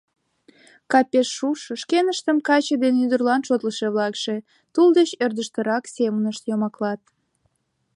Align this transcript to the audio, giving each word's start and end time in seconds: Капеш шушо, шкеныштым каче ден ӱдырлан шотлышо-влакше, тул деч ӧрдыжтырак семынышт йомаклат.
Капеш 0.91 1.27
шушо, 1.37 1.71
шкеныштым 1.81 2.37
каче 2.47 2.75
ден 2.83 2.95
ӱдырлан 3.03 3.41
шотлышо-влакше, 3.47 4.35
тул 4.73 4.89
деч 4.97 5.09
ӧрдыжтырак 5.23 5.83
семынышт 5.95 6.43
йомаклат. 6.49 7.01